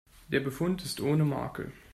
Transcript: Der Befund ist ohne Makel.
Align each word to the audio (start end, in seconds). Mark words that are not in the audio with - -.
Der 0.29 0.39
Befund 0.39 0.83
ist 0.83 0.99
ohne 0.99 1.25
Makel. 1.25 1.71